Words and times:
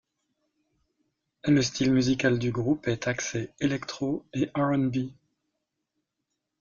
Le 1.45 1.61
style 1.61 1.93
musical 1.93 2.39
du 2.39 2.49
groupe 2.51 2.87
est 2.87 3.07
axé 3.07 3.51
électro 3.59 4.25
et 4.33 4.49
RnB. 4.55 5.11